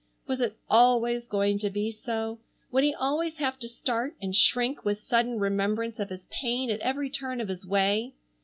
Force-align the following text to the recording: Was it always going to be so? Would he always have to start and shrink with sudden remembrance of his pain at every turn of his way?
Was 0.25 0.41
it 0.41 0.57
always 0.67 1.27
going 1.27 1.59
to 1.59 1.69
be 1.69 1.91
so? 1.91 2.39
Would 2.71 2.83
he 2.83 2.91
always 2.95 3.37
have 3.37 3.59
to 3.59 3.69
start 3.69 4.15
and 4.19 4.35
shrink 4.35 4.83
with 4.83 4.99
sudden 5.03 5.37
remembrance 5.37 5.99
of 5.99 6.09
his 6.09 6.25
pain 6.31 6.71
at 6.71 6.79
every 6.79 7.11
turn 7.11 7.39
of 7.39 7.49
his 7.49 7.67
way? 7.67 8.15